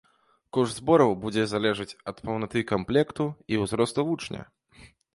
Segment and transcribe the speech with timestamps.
[0.55, 4.43] Кошт збораў будзе залежаць ад паўнаты камплекту і ўзросту вучня.